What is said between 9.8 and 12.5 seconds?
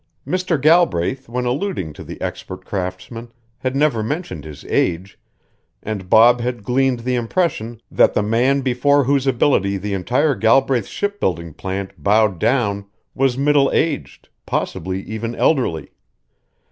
entire Galbraith shipbuilding plant bowed